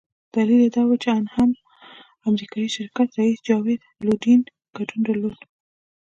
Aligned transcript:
دلیل 0.33 0.61
یې 0.65 0.69
دا 0.75 0.81
وو 0.87 0.95
چې 1.03 1.07
د 1.11 1.15
انهم 1.19 1.51
امریکایي 2.29 2.69
شرکت 2.75 3.07
رییس 3.17 3.39
جاوید 3.47 3.81
لودین 4.05 4.41
ګډون 4.75 4.99
درلود. 5.07 5.39